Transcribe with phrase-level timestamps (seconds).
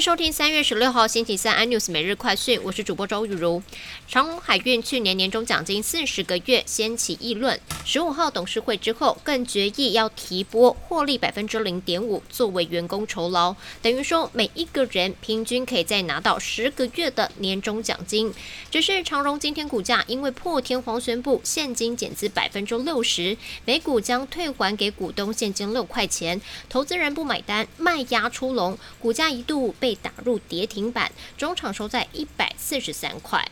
[0.00, 3.62] 收听三月十六号星期三 iNews 每日快讯，我是主播周雨茹。
[4.06, 18.32] 长隆海运去年年终奖金四十个月掀起议论，十五号董事会之后更决议要提拨获利百分之零点五作为员工酬劳，等于说每一个人平均可以再拿到十个月的年终奖金。
[18.70, 29.74] 只是长荣今天股价因为破天荒宣布现金减资百分之六十，每股将退还给股东现金六块钱，投资人不买单，卖压出笼，股价一度。
[29.85, 33.48] 被被打入跌停板，中场收在一百四十三块。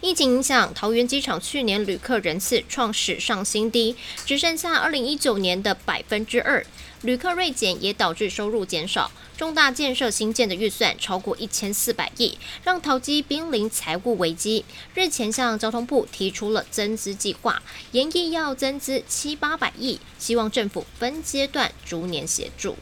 [0.00, 6.64] 疫情影响，桃园机场去年旅客人次创史上新低，只剩下二零一九年的百分之二。
[7.02, 14.64] 旅客锐减也导致收入减少，重大建设新建的预算超过一千四百亿，让桃机濒临财务危机。
[14.94, 17.60] 日前向交通部提出了增资计划，
[17.90, 22.76] 研议要增资七八百亿，希望政府分阶段逐年协助。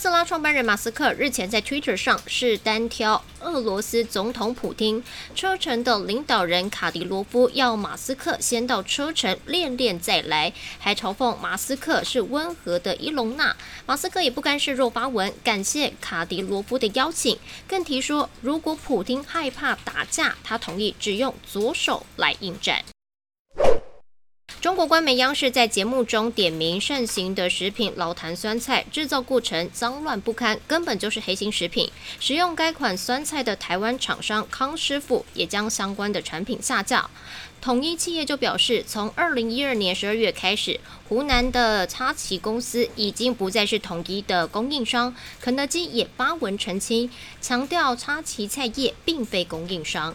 [0.00, 13.54] 特斯拉创办人马斯克日前在 Twitter 上是单挑俄罗斯总统普京，车臣的领导人卡迪罗夫要马斯克先到车臣练练再来，还嘲讽马斯克是温和的伊隆娜。
[13.84, 22.82] 马斯克也不甘示弱发文感谢卡迪罗夫的邀请，更提说如果普京害怕打架，他同意只用左手来应战。
[24.60, 31.90] 中国官媒央视在节目中点名盛行的食品老坛酸菜制造过程脏乱不堪，根本就是黑心食品。
[32.18, 37.08] 使用该款酸菜的台湾厂商康师傅也将相关的产品下架。
[37.62, 45.16] 统一企业就表示，从二零一二年十二月开始，湖南的叉旗公司已经不再是统一的供应商。
[45.40, 50.14] 肯德基也发文澄清，强调叉旗菜业并非供应商。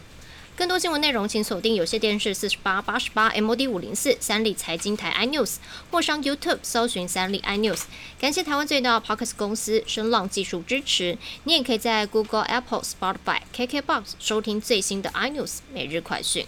[0.56, 5.56] 更多新闻内容，请锁定有线电视四十八八十八 MOD 五零四三立财经台 iNews，
[5.90, 7.82] 或上 YouTube 搜寻三立 iNews。
[8.18, 11.18] 感谢台湾最大的 Parkes 公司声浪技术支持。
[11.44, 16.46] 你也可以在 Google、Apple、Spotify、KKBox 收听最新的 iNews 每日快讯。